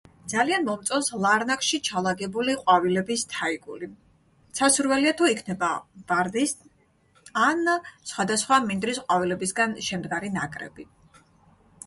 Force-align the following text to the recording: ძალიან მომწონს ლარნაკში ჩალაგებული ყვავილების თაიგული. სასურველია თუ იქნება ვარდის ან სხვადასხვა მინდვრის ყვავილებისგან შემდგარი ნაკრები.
ძალიან 0.31 0.63
მომწონს 0.67 1.07
ლარნაკში 1.23 1.79
ჩალაგებული 1.87 2.53
ყვავილების 2.61 3.25
თაიგული. 3.33 3.89
სასურველია 4.59 5.13
თუ 5.19 5.27
იქნება 5.33 5.69
ვარდის 6.13 6.53
ან 7.49 7.63
სხვადასხვა 8.13 8.59
მინდვრის 8.71 9.03
ყვავილებისგან 9.03 9.77
შემდგარი 9.91 10.33
ნაკრები. 10.39 10.87